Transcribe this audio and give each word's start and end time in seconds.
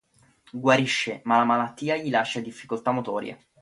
Guarisce, 0.53 1.21
ma 1.25 1.37
la 1.37 1.43
malattia 1.43 1.95
gli 1.95 2.09
lascia 2.09 2.39
difficoltà 2.39 2.89
motorie. 2.89 3.49